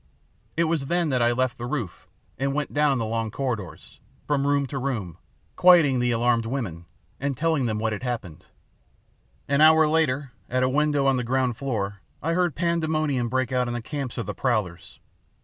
[0.57, 2.07] It was then that I left the roof
[2.39, 5.19] and went down the long corridors, from room to room,
[5.55, 6.85] quieting the alarmed women
[7.19, 8.45] and telling them what had happened.
[9.47, 13.67] "An hour later, at a window on the ground floor, I heard pandemonium break out
[13.67, 14.97] in the camps of the prowlers.